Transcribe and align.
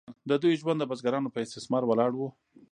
د 0.29 0.31
دوی 0.41 0.53
ژوند 0.61 0.79
د 0.81 0.83
بزګرانو 0.91 1.33
په 1.33 1.39
استثمار 1.45 1.83
ولاړ 1.85 2.11
و. 2.15 2.21